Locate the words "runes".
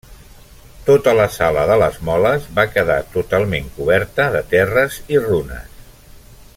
5.29-5.87